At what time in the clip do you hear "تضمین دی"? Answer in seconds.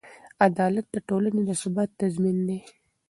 2.01-2.59